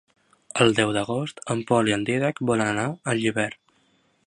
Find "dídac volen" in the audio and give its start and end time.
2.09-2.73